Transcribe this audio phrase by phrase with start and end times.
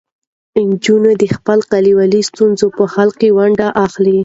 [0.69, 4.17] نجونې د خپلو کلیوالو ستونزو په حل کې ونډه اخلي.